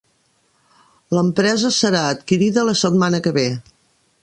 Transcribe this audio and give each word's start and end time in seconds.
L'empresa 1.17 1.71
serà 1.77 2.01
adquirida 2.15 2.65
la 2.71 2.77
setmana 2.83 3.23
que 3.29 3.37
ve. 3.39 3.47